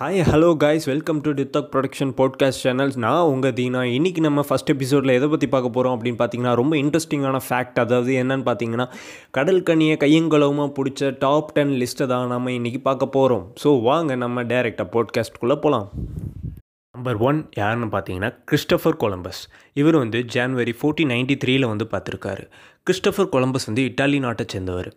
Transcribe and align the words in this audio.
Hi 0.00 0.22
hello 0.22 0.56
guys 0.56 0.84
welcome 0.84 1.20
to 1.20 1.30
டித்தாக் 1.30 1.70
production 1.72 2.12
podcast 2.16 2.66
channels 2.66 2.96
நான் 2.96 3.22
உங்கள் 3.22 3.52
தீனா. 3.52 3.80
இன்றைக்கி 3.82 4.20
நம்ம 4.20 4.44
ஃபஸ்ட் 4.48 4.66
எபிசோடில் 4.66 5.12
எதை 5.12 5.28
பற்றி 5.28 5.48
பார்க்க 5.48 5.70
போகிறோம் 5.70 5.94
அப்படின்னு 5.94 6.18
பார்த்தீங்கன்னா 6.18 6.54
ரொம்ப 6.54 6.76
இன்ட்ரெஸ்டிங்கான 6.76 7.40
ஃபேக்ட் 7.48 7.78
அதாவது 7.78 8.12
என்னென்னு 8.12 8.44
பார்த்தீங்கன்னா 8.44 8.86
கடல் 9.30 9.62
கனியை 9.62 9.96
கையங்கலவுமாக 9.96 10.72
பிடிச்ச 10.78 11.16
டாப் 11.18 11.52
டென் 11.52 11.68
லிஸ்ட்டை 11.68 12.06
தான் 12.06 12.28
நம்ம 12.28 12.50
இன்றைக்கி 12.50 12.80
பார்க்க 12.82 13.06
போகிறோம் 13.06 13.52
ஸோ 13.64 13.82
வாங்க 13.82 14.16
நம்ம 14.16 14.42
டேரெக்டாக 14.42 14.88
பாட்காஸ்ட்குள்ளே 14.92 15.56
போகலாம் 15.56 15.88
நம்பர் 16.90 17.16
ஒன் 17.16 17.48
யாருன்னு 17.56 17.86
பார்த்தீங்கன்னா 17.86 18.34
கிறிஸ்டபர் 18.50 18.96
கொலம்பஸ் 18.96 19.42
இவர் 19.72 19.96
வந்து 19.96 20.24
ஜான்வரி 20.34 20.72
ஃபோர்டீன் 20.82 21.12
நைன்டி 21.12 21.38
த்ரீயில் 21.44 21.66
வந்து 21.66 21.84
பார்த்துருக்காரு. 21.90 22.44
கிறிஸ்டபர் 22.88 23.30
கொலம்பஸ் 23.34 23.68
வந்து 23.68 23.82
இட்டாலி 23.88 24.18
நாட்டை 24.24 24.44
சேர்ந்தவர். 24.52 24.88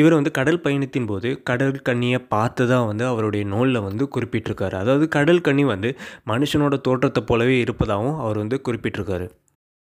இவர் 0.00 0.16
வந்து 0.18 0.30
கடல் 0.38 0.62
பயணத்தின் 0.64 1.08
போது 1.10 1.28
கடல் 1.50 1.84
கண்ணியை 1.88 2.20
பார்த்து 2.34 2.64
தான் 2.72 2.88
வந்து 2.90 3.04
அவருடைய 3.12 3.44
நூலில் 3.52 3.84
வந்து 3.88 4.06
குறிப்பிட்டிருக்காரு. 4.16 4.76
அதாவது 4.82 5.06
கடல் 5.18 5.44
கண்ணி 5.48 5.66
வந்து 5.74 5.90
மனுஷனோட 6.32 6.76
தோற்றத்தை 6.88 7.22
போலவே 7.30 7.56
இருப்பதாகவும் 7.66 8.18
அவர் 8.24 8.42
வந்து 8.42 8.58
குறிப்பிட்டிருக்காரு. 8.68 9.28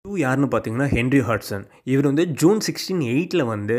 டூ 0.04 0.16
யாருன்னு 0.22 0.48
பார்த்தீங்கன்னா 0.50 0.88
ஹென்ரி 0.96 1.20
ஹாட்சன். 1.28 1.64
இவர் 1.92 2.08
வந்து 2.10 2.24
ஜூன் 2.40 2.60
சிக்ஸ்டீன் 2.66 3.00
எயிட்டில் 3.12 3.44
வந்து 3.52 3.76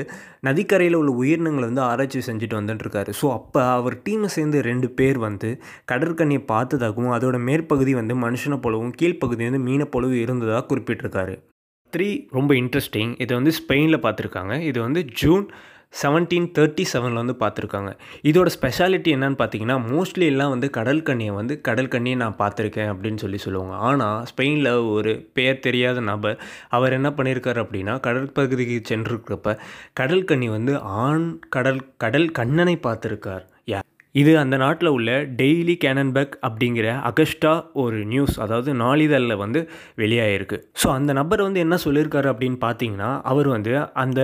நதிக்கரையில் 0.47 0.97
உள்ள 1.01 1.11
உயிரினங்களை 1.21 1.65
வந்து 1.69 1.83
ஆராய்ச்சி 1.89 2.21
செஞ்சுட்டு 2.29 2.59
வந்துட்டுருக்காரு. 2.59 3.11
ஸோ 3.19 3.25
அப்போ 3.37 3.61
அவர் 3.75 3.95
டீமை 4.05 4.29
சேர்ந்து 4.35 4.61
ரெண்டு 4.69 4.89
பேர் 4.97 5.19
வந்து 5.27 5.51
கடற்கண்ணியை 5.91 6.41
பார்த்ததாகவும் 6.53 7.13
அதோட 7.17 7.39
மேற்பகுதி 7.49 7.93
வந்து 8.01 8.15
மனுஷனை 8.25 8.57
போலவும் 8.65 8.95
கீழ்ப்பகுதி 9.01 9.45
வந்து 9.49 9.67
மீனை 9.67 9.87
போலவும் 9.95 10.23
இருந்ததாக 10.25 10.67
குறிப்பிட்டிருக்காரு. 10.71 11.35
த்ரீ 11.93 12.09
ரொம்ப 12.37 12.51
இன்ட்ரெஸ்டிங் 12.61 13.11
இது 13.23 13.31
வந்து 13.39 13.51
ஸ்பெயினில் 13.61 14.03
பார்த்துருக்காங்க. 14.05 14.53
இது 14.69 14.79
வந்து 14.85 15.01
ஜூன் 15.21 15.45
செவன்டீன் 16.01 16.47
தேர்ட்டி 16.55 16.83
செவனில் 16.91 17.19
வந்து 17.21 17.35
பார்த்துருக்காங்க. 17.41 17.91
இதோட 18.29 18.49
ஸ்பெஷாலிட்டி 18.55 19.09
என்னன்னு 19.15 19.37
பார்த்தீங்கன்னா 19.41 19.77
மோஸ்ட்லி 19.91 20.25
எல்லாம் 20.31 20.51
வந்து 20.53 20.67
கடல் 20.77 21.01
கண்ணியை 21.09 21.33
வந்து 21.37 21.53
கடல் 21.67 21.91
கண்ணியை 21.93 22.17
நான் 22.23 22.37
பார்த்துருக்கேன் 22.41 22.91
அப்படின்னு 22.93 23.21
சொல்லி 23.23 23.39
சொல்லுவாங்க. 23.45 23.75
ஆனால் 23.89 24.25
ஸ்பெயினில் 24.31 24.71
ஒரு 24.95 25.13
பெயர் 25.37 25.63
தெரியாத 25.67 26.01
நபர் 26.11 26.37
அவர் 26.77 26.97
என்ன 26.99 27.11
பண்ணியிருக்காரு 27.19 27.61
அப்படின்னா 27.65 27.95
கடல் 28.07 28.33
பகுதிக்கு 28.39 28.79
சென்றிருக்கிறப்ப 28.91 29.53
கடல் 30.01 30.27
கண்ணி 30.31 30.49
வந்து 30.57 30.75
ஆண் 31.05 31.27
கடல் 31.57 31.81
கடல் 32.05 32.27
கண்ணனை 32.41 32.75
பார்த்துருக்கார். 32.87 33.45
யா 33.73 33.81
இது 34.17 34.37
அந்த 34.37 34.57
நாட்டில் 34.57 34.89
உள்ள 34.89 35.11
டெய்லி 35.39 35.75
கேனன்பெக் 35.85 36.35
அப்படிங்கிற 36.47 36.87
அகஸ்டா 37.09 37.51
ஒரு 37.73 37.97
நியூஸ் 38.05 38.35
அதாவது 38.39 38.73
நாளிதழில் 38.73 39.35
வந்து 39.35 39.59
வெளியாகிருக்கு 39.97 40.57
ஸோ 40.83 40.87
அந்த 40.89 41.13
நபர் 41.13 41.41
வந்து 41.41 41.59
என்ன 41.59 41.77
சொல்லியிருக்காரு 41.85 42.29
அப்படின்னு 42.31 42.59
பார்த்தீங்கன்னா 42.61 43.09
அவர் 43.23 43.47
வந்து 43.47 43.73
அந்த 43.95 44.21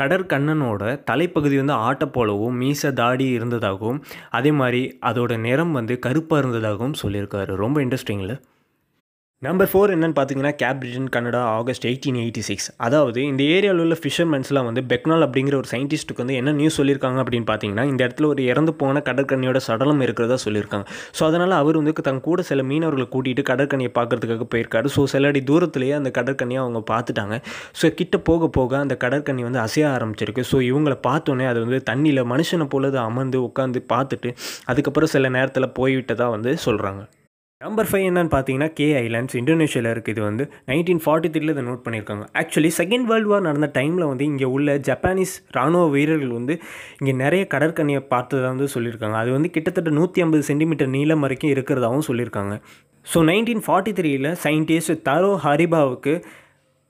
கடற்கண்ணனோட 0.00 0.82
தலைப்பகுதி 1.04 1.56
வந்து 1.56 1.72
ஆட்டை 1.86 2.06
போலவும் 2.06 2.56
மீச 2.60 2.92
தாடி 2.92 3.26
இருந்ததாகவும் 3.30 3.98
அதே 4.30 4.50
மாதிரி 4.52 4.98
அதோட 5.02 5.32
நிறம் 5.38 5.72
வந்து 5.72 5.98
கருப்பாக 5.98 6.42
இருந்ததாகவும் 6.42 6.96
சொல்லியிருக்காரு. 7.02 7.52
ரொம்ப 7.56 7.76
இன்ட்ரெஸ்டிங்கில் 7.84 8.34
நம்பர் 9.42 9.68
ஃபோர் 9.70 9.92
என்னென்னு 9.92 10.14
பார்த்தீங்கன்னா 10.16 10.50
கேப்ரிஜன் 10.60 11.06
Canada 11.14 11.38
August 11.54 11.84
eighteen 11.88 12.18
eighty 12.20 12.42
six 12.48 12.66
அதாவது 12.76 13.20
இந்த 13.30 13.42
ஏரியாவில் 13.54 13.80
உள்ள 13.84 13.94
ஃபிஷர்மென்ஸ்லாம் 14.02 14.66
வந்து 14.68 14.82
பெக்னால் 14.90 15.24
அப்படிங்கிற 15.26 15.54
ஒரு 15.60 15.68
சயின்டிஸ்ட்டுக்கு 15.72 16.22
வந்து 16.22 16.36
என்ன 16.40 16.52
நியூஸ் 16.58 16.76
சொல்லியிருக்காங்க 16.80 17.18
அப்படின்னு 17.22 17.46
பார்த்தீங்கன்னா 17.50 17.84
இந்த 17.84 18.00
இடத்துல 18.06 18.26
ஒரு 18.26 18.42
இறந்து 18.44 18.72
போன 18.82 19.02
கடற்கண்ணியோட 19.08 19.60
சடலம் 19.66 20.02
இருக்கிறதா 20.06 20.36
சொல்லியிருக்காங்க 20.44 20.86
ஸோ 21.18 21.22
அதனால் 21.28 21.52
அவர் 21.52 21.78
வந்து 21.80 21.94
தன் 22.08 22.20
கூட 22.20 22.42
சில 22.50 22.62
மீனவர்களை 22.62 23.06
கூட்டிகிட்டு 23.14 23.44
கடற்கண்ணியை 23.50 23.92
பார்க்கறதுக்காக 23.98 24.46
போயிருக்காரு. 24.52 24.92
ஸோ 24.96 25.04
சில 25.12 25.32
அடி 25.32 25.42
தூரத்துலேயே 25.50 25.96
அந்த 26.00 26.12
கடற்கண்ணியை 26.18 26.60
அவங்க 26.64 26.82
பார்த்துட்டாங்க 26.92 27.38
ஸோ 27.80 27.90
கிட்ட 27.94 28.18
போக 28.28 28.50
போக 28.58 28.78
அந்த 28.78 28.96
கடற்கண்ணி 29.04 29.44
வந்து 29.48 29.60
அசைய 29.64 29.88
ஆரம்பிச்சிருக்கு. 29.96 30.44
ஸோ 30.52 30.60
இவங்களை 30.70 30.98
பார்த்தோன்னே 31.08 31.48
அது 31.52 31.60
வந்து 31.64 31.80
தண்ணியில் 31.90 32.22
மனுஷனை 32.34 32.68
போலது 32.76 33.00
அமர்ந்து 33.08 33.40
உட்காந்து 33.48 33.82
பார்த்துட்டு 33.94 34.32
அதுக்கப்புறம் 34.64 35.12
சில 35.16 35.28
நேரத்தில் 35.38 35.74
போய்விட்டதாக 35.80 36.30
வந்து 36.30 36.52
சொல்கிறாங்க 36.68 37.02
நம்பர் 37.62 37.88
ஃபைவ் 37.88 38.04
என்னன்னு 38.10 38.30
பார்த்தீங்கன்னா 38.32 38.68
கே 38.78 38.86
ஐலாண்ட்ஸ் 39.00 39.36
இந்தோனேஷியாவில் 39.40 39.88
இருக்குது. 39.94 40.14
இது 40.14 40.22
வந்து 40.28 40.44
நைன்டீன் 40.70 41.00
ஃபார்ட்டி 41.04 41.28
த்ரீல 41.34 41.52
இதை 41.54 41.62
நோட் 41.68 41.82
பண்ணியிருக்காங்க. 41.84 42.24
ஆக்சுவலி 42.40 42.70
செகண்ட் 42.78 43.06
வேர்ல்டு 43.10 43.30
வார் 43.32 43.44
நடந்த 43.48 43.68
டைமில் 43.76 44.06
வந்து 44.10 44.24
இங்கே 44.30 44.46
உள்ள 44.54 44.74
ஜப்பானீஸ் 44.88 45.34
ராணுவ 45.56 45.84
வீரர்கள் 45.94 46.32
வந்து 46.38 46.54
இங்கே 47.00 47.14
நிறைய 47.22 47.42
கடற்கண்ணியை 47.54 48.00
பார்த்ததாக 48.14 48.50
வந்து 48.52 48.68
சொல்லியிருக்காங்க. 48.74 49.16
அது 49.22 49.30
வந்து 49.36 49.50
கிட்டத்தட்ட 49.56 49.92
நூற்றி 49.98 50.24
ஐம்பது 50.24 50.44
சென்டிமீட்டர் 50.50 50.90
நீளம் 50.96 51.24
வரைக்கும் 51.26 51.52
இருக்கிறதாகவும் 51.54 52.06
சொல்லியிருக்காங்க. 52.10 52.56
ஸோ 53.12 53.20
நைன்டீன் 53.30 53.62
ஃபார்ட்டி 53.66 53.94
த்ரீயில் 54.00 54.30
சயின்டிஸ்ட் 54.46 55.04
தரோ 55.10 55.32
ஹரிபாவுக்கு 55.46 56.14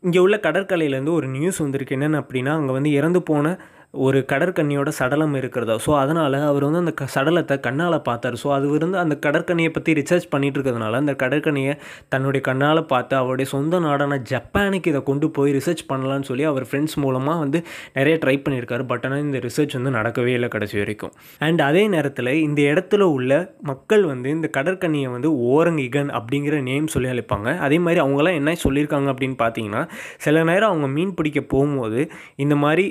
இங்கே 0.03 0.21
உள்ள 0.27 0.37
கடற்கரையிலேருந்து 0.49 1.15
ஒரு 1.19 1.27
நியூஸ் 1.37 1.63
வந்திருக்கு. 1.65 1.97
என்னென்னு 1.99 2.23
அப்படின்னா 2.23 2.55
அங்கே 2.61 2.75
வந்து 2.79 2.93
இறந்து 3.01 3.23
போன 3.33 3.55
ஒரு 3.95 4.19
கடற்கண்ணியோட 4.31 4.91
சடலம் 4.99 5.35
இருக்கிறதா? 5.39 5.75
ஸோ 5.87 5.91
அதனால் 6.03 6.37
அவர் 6.51 6.65
வந்து 6.67 6.81
அந்த 6.83 6.93
க 7.01 7.07
சடலத்தை 7.15 7.57
கண்ணால் 7.67 7.97
பார்த்தார். 8.07 8.37
ஸோ 8.43 8.49
அது 8.57 8.67
வந்து 8.75 8.99
அந்த 9.03 9.15
கடற்கண்ணியை 9.25 9.71
பற்றி 9.75 9.93
ரிசர்ச் 9.99 10.27
பண்ணிட்டு 10.35 10.57
இருக்கிறதுனால 10.59 11.01
அந்த 11.03 11.15
கடற்கண்ணியை 11.23 11.75
தன்னுடைய 12.13 12.43
கண்ணால் 12.49 12.81
பார்த்து 12.93 13.15
அவருடைய 13.19 13.49
சொந்த 13.53 13.81
நாடான 13.87 14.19
ஜப்பானுக்கு 14.31 14.93
இதை 14.93 15.03
கொண்டு 15.11 15.29
போய் 15.39 15.53
ரிசர்ச் 15.59 15.85
பண்ணலான்னு 15.93 16.29
சொல்லி 16.31 16.47
அவர் 16.53 16.67
ஃப்ரெண்ட்ஸ் 16.71 16.97
மூலமாக 17.05 17.43
வந்து 17.45 17.61
நிறைய 17.99 18.15
ட்ரை 18.25 18.37
பண்ணியிருக்காரு. 18.47 18.87
பட் 18.93 19.05
ஆனால் 19.09 19.23
இந்த 19.27 19.41
ரிசர்ச் 19.47 19.77
வந்து 19.79 19.93
நடக்கவே 19.99 20.33
இல்லை 20.39 20.51
கடைசி 20.57 20.79
வரைக்கும். 20.83 21.13
அண்ட் 21.49 21.63
அதே 21.69 21.85
நேரத்தில் 21.97 22.33
இந்த 22.47 22.61
இடத்துல 22.73 23.11
உள்ள 23.19 23.31
மக்கள் 23.73 24.07
வந்து 24.13 24.31
இந்த 24.39 24.51
கடற்கண்ணியை 24.59 25.11
வந்து 25.17 25.31
ஓரங் 25.53 25.81
இகன் 25.87 26.13
அப்படிங்கிற 26.21 26.63
நேம் 26.71 26.93
சொல்லி 26.97 27.11
அழைப்பாங்க. 27.15 27.49
அதே 27.69 27.81
மாதிரி 27.87 28.03
அவங்களாம் 28.07 28.41
என்ன 28.41 28.57
சொல்லியிருக்காங்க 28.67 29.09
அப்படின்னு 29.15 29.39
பார்த்தீங்கன்னா 29.45 29.85
சில 30.27 30.45
நேரம் 30.53 30.73
அவங்க 30.73 30.91
மீன் 30.97 31.17
பிடிக்க 31.21 31.43
போகும்போது 31.55 32.03
இந்த 32.45 32.57
மாதிரி 32.67 32.87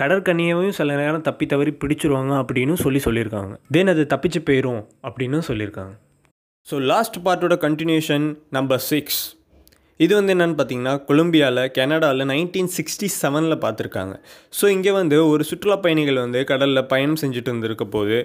கடற்கண்ணியையும் 0.00 0.68
சில 0.68 0.96
நேரம் 0.96 1.20
தப்பி 1.20 1.46
தவறி 1.46 1.70
பிடிச்சிருவாங்க 1.70 2.32
அப்படின்னு 2.42 2.74
சொல்லி 2.74 3.00
சொல்லியிருக்காங்க. 3.04 3.56
தென் 3.70 3.86
அது 3.86 4.06
தப்பிச்சு 4.14 4.40
போயிடும் 4.48 4.82
அப்படின்னு 5.02 5.40
சொல்லியிருக்காங்க. 5.48 5.94
ஸோ 6.70 6.80
லாஸ்ட் 6.80 7.16
பார்ட்டோட 7.24 7.54
கண்டினியூஷன் 7.66 8.36
நம்பர் 8.50 8.78
சிக்ஸ் 8.78 9.41
இது 10.04 10.12
வந்து 10.18 10.32
என்னென்னு 10.34 10.56
பார்த்தீங்கன்னா 10.58 10.92
கொலம்பியாவில் 11.08 11.62
கனடாவில் 11.76 12.24
நைன்டீன் 12.30 12.70
சிக்ஸ்டி 12.76 13.08
செவனில் 13.18 13.56
பார்த்துருக்காங்க. 13.64 14.14
ஸோ 14.58 14.64
இங்கே 14.74 14.92
வந்து 14.98 15.16
ஒரு 15.32 15.42
சுற்றுலா 15.48 15.76
பயணிகள் 15.84 16.20
வந்து 16.22 16.40
கடலில் 16.50 16.82
பயணம் 16.92 17.18
செஞ்சுட்டு 17.22 17.50
இருந்திருக்க 17.52 17.84
போது 17.94 18.16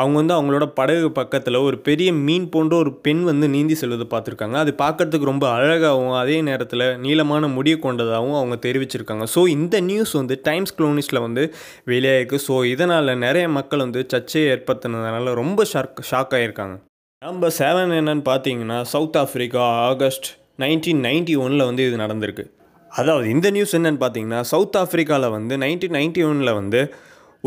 அவங்க 0.00 0.16
வந்து 0.20 0.34
அவங்களோட 0.36 0.66
படகு 0.78 1.08
பக்கத்தில் 1.20 1.58
ஒரு 1.66 1.78
பெரிய 1.88 2.10
மீன் 2.26 2.46
போன்ற 2.54 2.74
ஒரு 2.82 2.92
பெண் 3.06 3.22
வந்து 3.30 3.48
நீந்தி 3.54 3.76
செல்வதை 3.82 4.06
பார்த்துருக்காங்க. 4.14 4.58
அது 4.64 4.74
பார்க்குறதுக்கு 4.82 5.30
ரொம்ப 5.32 5.46
அழகாகவும் 5.56 6.16
அதே 6.22 6.38
நேரத்தில் 6.50 6.86
நீளமான 7.06 7.50
முடிய 7.56 7.76
கொண்டதாகவும் 7.86 8.38
அவங்க 8.40 8.58
தெரிவிச்சிருக்காங்க. 8.66 9.26
ஸோ 9.34 9.42
இந்த 9.56 9.80
நியூஸ் 9.90 10.14
வந்து 10.20 10.36
டைம்ஸ் 10.50 10.76
க்ளோனிஸில் 10.78 11.24
வந்து 11.26 11.44
வெளியாகிருக்கு 11.92 12.40
ஸோ 12.48 12.56
இதனால் 12.74 13.18
நிறைய 13.26 13.46
மக்கள் 13.58 13.84
வந்து 13.86 14.02
சர்ச்சையை 14.14 14.46
ஏற்படுத்தினதுனால 14.54 15.34
ரொம்ப 15.42 15.66
ஷாக் 15.72 16.06
ஷாக் 16.10 16.34
ஆகியிருக்காங்க 16.38 16.76
நம்பர் 17.22 17.52
செவன் 17.58 17.92
என்னன்னு 17.98 18.24
பார்த்தீங்கன்னா 18.30 18.78
South 18.90 19.20
Africa 19.20 19.66
August 19.90 20.26
nineteen 20.58 21.00
ninety 21.04 21.34
ஒனில் 21.36 21.64
வந்து 21.64 21.86
இது 21.86 21.96
நடந்திருக்கு. 21.96 22.44
அதாவது 22.90 23.28
இந்த 23.28 23.50
நியூஸ் 23.50 23.74
என்னென்னு 23.76 24.00
பார்த்தீங்கன்னா 24.02 24.40
சவுத் 24.40 24.76
ஆஃப்ரிக்காவில் 24.82 25.30
வந்து 25.30 25.54
நைன்டீன் 25.58 25.96
நைன்ட்டி 25.98 26.22
ஒனில் 26.28 26.52
வந்து 26.52 26.80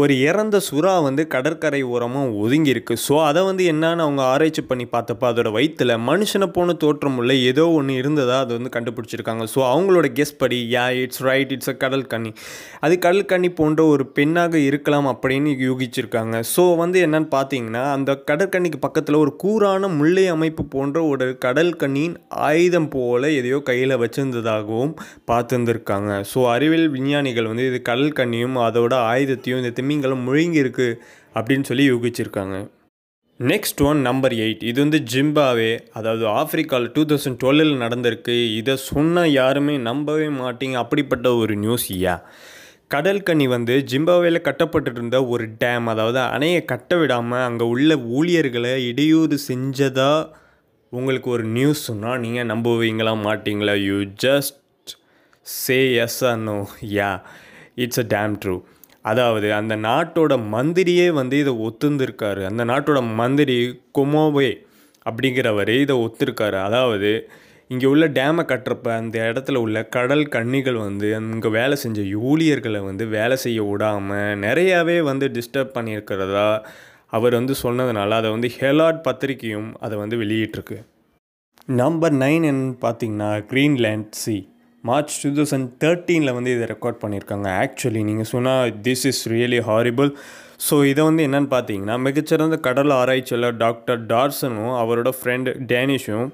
ஒரு 0.02 0.13
இறந்த 0.30 0.58
சுறா 0.66 0.91
வந்து 1.06 1.24
கடற்கரை 1.34 1.80
ஓரமாக 1.94 2.34
ஒதுங்கியிருக்கு. 2.41 2.96
ஸோ 3.06 3.13
அதை 3.28 3.41
வந்து 3.47 3.63
என்னன்னு 3.72 4.03
அவங்க 4.06 4.22
ஆராய்ச்சி 4.34 4.62
பண்ணி 4.72 4.85
பார்த்தப்ப 4.91 5.24
அதோட 5.30 5.50
வயிற்றில் 5.56 5.94
மனுஷனை 6.09 6.47
போன 6.58 6.75
தோற்றம் 6.84 7.16
உள்ள 7.22 7.31
ஏதோ 7.52 7.63
ஒன்று 7.78 7.94
இருந்ததாக 8.02 8.44
அது 8.46 8.52
வந்து 8.57 8.72
கண்டுபிடிச்சிருக்காங்க. 8.75 9.46
ஸோ 9.53 9.59
அவங்களோட 9.72 10.09
கெஸ் 10.19 10.36
படி 10.41 10.59
yeah 10.75 10.84
it's 11.03 11.24
right 11.30 11.53
it's 11.56 11.72
a 11.74 11.75
கடல் 11.84 12.06
கண்ணி 12.12 12.31
அது 12.88 12.97
கடல் 13.06 13.30
கண்ணி 13.31 13.50
போன்ற 13.62 13.86
ஒரு 13.94 14.06
பெண்ணாக 14.19 14.62
இருக்கலாம் 14.69 15.09
அப்படின்னு 15.13 15.53
யூகிச்சிருக்காங்க. 15.66 16.36
ஸோ 16.53 16.66
வந்து 16.84 17.00
என்னன்னு 17.07 17.30
பார்த்தீங்கன்னா 17.38 17.84
அந்த 17.96 18.13
கடற்கன்னிக்கு 18.31 18.81
பக்கத்தில் 18.86 19.19
ஒரு 19.24 19.34
கூரான 19.46 19.90
முல்லை 19.97 20.28
அமைப்பு 20.36 20.66
போன்ற 20.75 20.97
ஒரு 21.13 21.30
கடல் 21.47 21.74
கண்ணியின் 21.84 22.16
ஆயுதம் 22.52 22.90
போல் 22.96 23.30
எதையோ 23.40 23.62
கையில் 23.72 23.96
வச்சிருந்ததாகவும் 24.03 24.94
பார்த்துருந்துருக்காங்க. 25.31 26.12
ஸோ 26.34 26.40
அறிவியல் 26.56 26.88
விஞ்ஞானிகள் 26.96 27.52
வந்து 27.52 27.68
இது 27.72 27.81
கடல் 27.91 28.16
கண்ணியும் 28.22 28.57
அதோட 28.68 28.94
ஆயுதத்தையும் 29.12 29.62
இந்த 29.63 29.74
திமிங்கலம் 29.88 30.25
முழுங்கியிருக்கு 30.28 30.88
அப்படின்னு 31.38 31.68
சொல்லி 31.69 31.84
யூகிச்சிருக்காங்க. 31.92 32.56
நெக்ஸ்ட் 33.39 33.81
ஒன் 33.88 34.00
நம்பர் 34.07 34.34
எயிட் 34.44 34.63
இது 34.69 34.78
வந்து 34.84 35.00
ஜிம்பாவே 35.12 35.72
அதாவது 35.98 36.24
ஆஃப்ரிக்காவில் 36.39 36.88
டூ 36.95 37.01
தௌசண்ட் 37.10 37.38
டுவெல்லில் 37.42 37.75
நடந்திருக்கு. 37.84 38.36
இதை 38.60 38.74
சொன்னால் 38.89 39.30
யாருமே 39.39 39.75
நம்பவே 39.89 40.28
மாட்டீங்க. 40.39 40.75
அப்படிப்பட்ட 40.84 41.28
ஒரு 41.42 41.56
நியூஸ் 41.63 41.86
யா? 42.06 42.16
கடல் 42.94 43.22
கன்னி 43.28 43.45
வந்து 43.54 43.75
ஜிம்பாவேல 43.92 44.39
கட்டப்பட்டு 44.48 44.92
இருந்த 44.94 45.18
ஒரு 45.34 45.45
டேம் 45.63 45.88
அதாவது 45.94 46.19
அணையை 46.36 46.62
கட்ட 46.72 46.98
விடாமல் 47.01 47.45
அங்கே 47.48 47.66
உள்ள 47.74 47.98
ஊழியர்களை 48.18 48.74
இடையூறு 48.92 49.38
செஞ்சதா 49.50 50.12
உங்களுக்கு 50.94 51.30
ஒரு 51.36 51.45
நியூஸ் 51.57 51.88
சொன்னால் 51.90 52.22
நீங்கள் 52.25 52.50
நம்புவீங்களா 52.54 53.13
மாட்டீங்களா? 53.28 53.75
You 53.90 54.00
just 54.25 54.57
say 55.45 55.80
yes 56.06 56.22
no 56.50 56.57
yeah? 57.00 57.12
It's 57.86 58.01
a 58.06 58.07
damn 58.16 58.36
true 58.44 58.57
அதாவது 59.09 59.48
அந்த 59.59 59.74
நாட்டோட 59.88 60.33
மந்திரியே 60.54 61.07
வந்து 61.19 61.36
இதை 61.44 61.54
ஒத்துந்திருக்காரு. 61.68 62.42
அந்த 62.50 62.63
நாட்டோட 62.71 63.00
மந்திரி 63.19 63.57
கொமோவே 63.98 64.50
அப்படிங்கிறவர் 65.06 65.74
இதை 65.83 65.95
ஒத்துருக்காரு. 66.06 66.57
அதாவது 66.68 67.12
இங்கே 67.74 67.88
உள்ள 67.94 68.06
டேமை 68.18 68.44
கட்டுறப்ப 68.50 68.88
அந்த 69.01 69.18
இடத்துல 69.30 69.62
உள்ள 69.65 69.77
கடல் 69.95 70.25
கன்னிகள் 70.36 70.77
வந்து 70.88 71.07
அங்கே 71.19 71.50
வேலை 71.57 71.75
செஞ்ச 71.83 72.06
ஊழியர்களை 72.30 72.81
வந்து 72.89 73.06
வேலை 73.15 73.38
செய்ய 73.45 73.62
விடாமல் 73.69 74.38
நிறையாவே 74.45 74.98
வந்து 75.09 75.27
டிஸ்டர்ப் 75.38 75.75
பண்ணியிருக்கிறதா 75.77 76.50
அவர் 77.18 77.33
வந்து 77.39 77.56
சொன்னதுனால 77.63 78.15
அதை 78.21 78.30
வந்து 78.36 78.50
ஹெலாட் 78.59 79.01
பத்திரிக்கையும் 79.07 79.69
அதை 79.86 79.95
வந்து 80.04 80.15
வெளியிட்டிருக்கு. 80.24 80.77
நம்பர் 81.81 82.15
நைன் 82.24 82.45
என்னன்னு 82.50 82.77
பார்த்தீங்கன்னா 82.86 83.31
Greenland 83.51 84.09
sea 84.24 84.38
March 84.83 85.15
two 85.21 85.29
thousand 85.38 85.69
தேர்ட்டீனில் 85.83 86.35
வந்து 86.38 86.51
இதை 86.56 86.65
ரெக்கார்ட் 86.74 87.00
பண்ணியிருக்காங்க. 87.03 87.47
ஆக்சுவலி 87.63 88.01
நீங்கள் 88.09 88.29
சொன்னால் 88.33 88.74
this 88.88 89.06
is 89.12 89.24
really 89.33 89.59
horrible 89.69 90.12
so 90.68 90.75
இதை 90.89 91.01
வந்து 91.07 91.24
என்னென்னு 91.27 91.50
பார்த்தீங்கன்னா 91.53 91.95
மிகச்சிறந்த 92.06 92.56
கடல் 92.68 92.91
ஆராய்ச்சியாளர் 93.00 93.57
டாக்டர் 93.63 94.00
டார்சனும் 94.12 94.74
அவரோட 94.81 95.09
ஃப்ரெண்டு 95.18 95.51
டேனிஷும் 95.71 96.27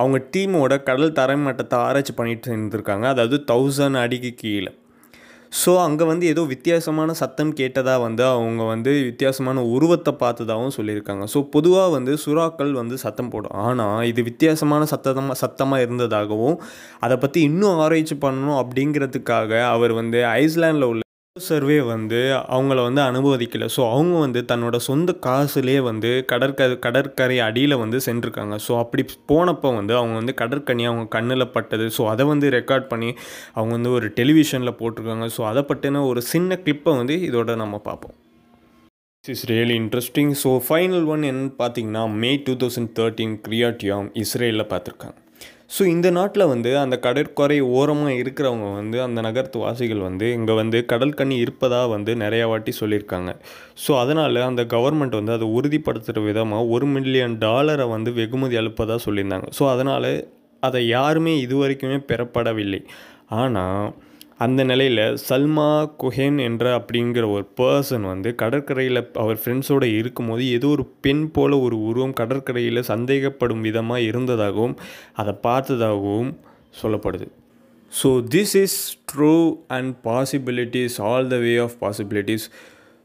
அவங்க 0.00 0.18
டீமோட 0.34 0.82
கடல் 0.88 1.16
தரைமட்டத்தை 1.20 1.78
ஆராய்ச்சி 1.88 2.14
பண்ணிட்டு 2.20 2.50
இருந்திருக்காங்க. 2.54 3.06
அதாவது 3.14 3.38
தௌசண்ட் 3.52 4.00
அடிக்கு 4.04 4.32
கீழே. 4.42 4.72
ஸோ 5.52 5.72
அங்கே 5.84 6.04
வந்து 6.10 6.24
ஏதோ 6.32 6.42
வித்தியாசமான 6.52 7.14
சத்தம் 7.20 7.52
கேட்டதாக 7.60 8.02
வந்து 8.04 8.24
அவங்க 8.24 8.62
வந்து 8.72 8.92
வித்தியாசமான 9.08 9.64
உருவத்தை 9.74 10.12
பார்த்ததாகவும் 10.22 10.76
சொல்லியிருக்காங்க. 10.76 11.24
ஸோ 11.34 11.40
பொதுவாக 11.54 11.88
வந்து 11.96 12.14
சுறாக்கள் 12.24 12.72
வந்து 12.80 12.96
சத்தம் 13.04 13.30
போடும். 13.34 13.56
ஆனால் 13.66 14.06
இது 14.10 14.22
வித்தியாசமான 14.30 14.84
சத்தமாக 14.92 15.38
சத்தமாக 15.44 15.84
இருந்ததாகவும் 15.86 16.58
அதை 17.06 17.18
பற்றி 17.24 17.40
இன்னும் 17.50 17.82
ஆராய்ச்சி 17.86 18.16
பண்ணணும் 18.26 18.60
அப்படிங்கிறதுக்காக 18.62 19.60
அவர் 19.74 19.94
வந்து 20.00 20.20
ஐஸ்லாண்டில் 20.44 20.88
உள்ள 20.92 21.02
சர்வே 21.46 21.76
வந்து 21.90 22.18
அவங்கள 22.56 22.78
வந்து 22.86 23.00
அனுமதிக்கலை 23.00 23.66
ஸோ 23.76 23.82
அவங்க 23.94 24.14
வந்து 24.24 24.40
தன்னோட 24.50 24.76
சொந்த 24.86 25.14
காசுலேயே 25.26 25.80
வந்து 25.88 26.10
கடற்க 26.32 26.68
கடற்கரை 26.86 27.38
அடியில் 27.46 27.76
வந்து 27.76 27.98
சென்றிருக்காங்க. 28.06 28.56
ஸோ 28.66 28.72
அப்படி 28.82 29.04
போனப்போ 29.32 29.70
வந்து 29.78 29.94
அவங்க 29.96 30.14
வந்து 30.20 30.34
கடற்கனி 30.42 30.86
அவங்க 30.90 31.04
கண்ணில் 31.16 31.52
பட்டது. 31.56 31.86
ஸோ 31.96 32.04
அதை 32.12 32.26
வந்து 32.32 32.48
ரெக்கார்ட் 32.58 32.88
பண்ணி 32.92 33.10
அவங்க 33.54 33.72
வந்து 33.78 33.92
ஒரு 33.98 34.08
டெலிவிஷனில் 34.18 34.78
போட்டிருக்காங்க. 34.80 35.28
ஸோ 35.36 35.44
அதை 35.50 35.64
பற்றின 35.70 36.04
ஒரு 36.06 36.22
சின்ன 36.32 36.60
கிளிப்பை 36.64 36.94
வந்து 36.96 37.16
இதோட 37.28 37.56
நம்ம 37.62 37.78
பார்ப்போம். 37.88 38.16
Is 39.24 39.46
really 39.52 39.76
interesting 39.82 40.34
so 40.42 40.50
final 40.66 41.06
one 41.14 41.24
என்னன்னு 41.30 41.54
பார்த்தீங்கன்னா 41.62 42.04
May 42.22 42.30
two 42.46 42.52
thousand 42.62 42.92
thirteen 42.98 43.34
Kiryat Yam 43.46 44.10
இஸ்ரேலில் 44.24 44.70
பார்த்துருக்காங்க. 44.74 45.18
ஸோ 45.70 45.82
இந்த 45.94 46.08
நாட்டில் 46.16 46.50
வந்து 46.52 46.70
அந்த 46.82 46.96
கடற்கரை 47.06 47.56
ஓரமாக 47.78 48.12
இருக்கிறவங்க 48.20 48.68
வந்து 48.78 48.98
அந்த 49.06 49.18
நகரத்து 49.26 49.58
வாசிகள் 49.64 50.00
வந்து 50.06 50.26
இங்கே 50.36 50.54
வந்து 50.60 50.78
கடல் 50.92 51.16
கண்ணி 51.18 51.36
இருப்பதாக 51.44 51.90
வந்து 51.94 52.12
நிறையா 52.22 52.46
வாட்டி 52.52 52.72
சொல்லியிருக்காங்க. 52.80 53.32
ஸோ 53.84 53.92
அதனால் 54.02 54.38
அந்த 54.48 54.62
கவர்மெண்ட் 54.74 55.18
வந்து 55.20 55.34
அதை 55.36 55.48
உறுதிப்படுத்துகிற 55.58 56.24
விதமாக 56.28 56.72
ஒரு 56.76 56.88
மில்லியன் 56.96 57.36
டாலரை 57.44 57.86
வந்து 57.94 58.12
வெகுமதி 58.20 58.58
அளிப்பதாக 58.62 59.00
சொல்லியிருந்தாங்க. 59.06 59.48
ஸோ 59.58 59.64
அதனால் 59.74 60.10
அதை 60.62 60.82
யாருமே 60.96 61.34
இது 61.44 61.56
வரைக்குமே 61.62 61.98
பெறப்படவில்லை. 62.12 62.82
ஆனால் 63.40 63.88
அந்த 64.40 64.60
நிலையில் 64.70 65.00
சல்மா 65.28 65.70
குஹேன் 66.00 66.36
என்ற 66.44 66.64
அப்படிங்கிற 66.78 67.24
ஒரு 67.36 67.44
பர்சன் 67.60 68.04
வந்து 68.10 68.30
கடற்கரையில் 68.42 69.00
அவர் 69.22 69.38
ஃப்ரெண்ட்ஸோடு 69.40 69.86
இருக்கும்போது 70.00 70.42
ஏதோ 70.56 70.68
ஒரு 70.74 70.84
பெண் 71.04 71.24
போல் 71.36 71.56
ஒரு 71.66 71.76
உருவம் 71.88 72.14
கடற்கரையில் 72.20 72.88
சந்தேகப்படும் 72.90 73.64
விதமாக 73.68 74.06
இருந்ததாகவும் 74.10 74.74
அதை 75.20 75.32
பார்த்ததாகவும் 75.46 76.30
சொல்லப்படுது. 76.80 77.26
So 77.92 78.08
this 78.34 78.54
is 78.62 78.78
true 79.10 79.34
and 79.76 79.92
possibilities 80.08 80.98
all 81.08 81.30
the 81.32 81.38
way 81.44 81.54
of 81.64 81.76
possibilities 81.84 82.46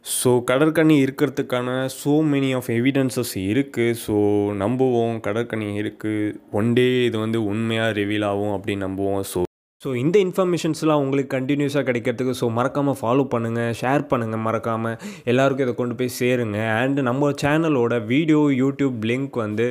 so 0.06 0.32
கடற்கனி 0.50 0.96
இருக்கிறதுக்கான 1.06 1.70
ஸோ 2.00 2.14
மெனி 2.34 2.52
ஆஃப் 2.58 2.70
எவிடன்சஸ் 2.78 3.34
இருக்குது 3.52 3.98
ஸோ 4.06 4.18
நம்புவோம் 4.64 5.18
கடற்கனி 5.28 5.70
இருக்குது 5.82 6.36
ஒன் 6.60 6.70
டே 6.80 6.88
இது 7.08 7.18
வந்து 7.26 7.42
உண்மையாக 7.54 7.98
ரிவீல் 8.00 8.28
ஆகும் 8.32 8.54
அப்படின்னு 8.58 8.86
நம்புவோம். 8.88 9.24
ஸோ 9.32 9.40
ஸோ 9.84 9.90
இந்த 10.02 10.18
இன்ஃபர்மேஷன்ஸ்லாம் 10.26 11.02
உங்களுக்கு 11.06 11.32
கண்டினியூஸாக 11.38 11.86
கிடைக்கிறதுக்கு 11.90 12.34
ஸோ 12.42 12.48
மறக்காமல் 12.58 12.98
ஃபாலோ 13.00 13.24
பண்ணுங்கள் 13.34 13.74
ஷேர் 13.82 14.04
பண்ணுங்கள் 14.12 14.44
மறக்காமல் 14.48 14.98
எல்லாருக்கும் 15.32 15.68
இதை 15.68 15.76
கொண்டு 15.82 15.98
போய் 16.02 16.16
சேருங்க. 16.20 16.60
அண்டு 16.82 17.08
நம்ம 17.10 17.32
சேனலோட 17.44 17.94
வீடியோ 18.14 18.42
யூடியூப் 18.64 19.06
லிங்க் 19.12 19.38
வந்து 19.46 19.68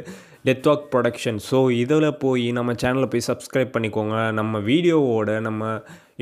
டெத்வாக் 0.49 0.87
ப்ரொடக்ஷன் 0.93 1.39
ஸோ 1.49 1.59
இதில் 1.83 2.09
போய் 2.25 2.47
நம்ம 2.59 2.75
சேனலை 2.83 3.09
போய் 3.13 3.29
சப்ஸ்கிரைப் 3.31 3.75
பண்ணிக்கோங்க. 3.77 4.17
நம்ம 4.41 4.61
வீடியோவோட 4.71 5.39
நம்ம 5.49 5.63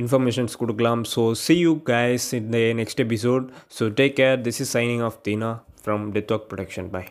இன்ஃபர்மேஷன்ஸ் 0.03 0.61
கொடுக்கலாம். 0.63 1.03
ஸோ 1.15 1.25
சி 1.45 1.57
யூ 1.67 1.73
கைஸ் 1.93 2.29
இந்த 2.41 2.59
next 2.83 3.03
episode 3.07 3.47
so 3.79 3.87
take 4.01 4.19
care 4.21 4.37
this 4.49 4.61
is 4.67 4.75
signing 4.79 5.07
off 5.09 5.19
Deena 5.29 5.53
from 5.85 6.07
Death 6.17 6.35
Walk 6.35 6.47
production 6.53 6.91
bye 6.97 7.05